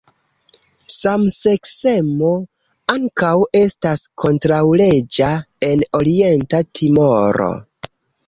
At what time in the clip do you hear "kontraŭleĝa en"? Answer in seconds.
4.23-5.85